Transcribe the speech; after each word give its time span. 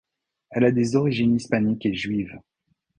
Elle 0.49 0.63
a 0.65 0.71
des 0.71 0.95
origines 0.95 1.35
hispaniques 1.35 1.85
et 1.85 1.93
juives. 1.93 2.39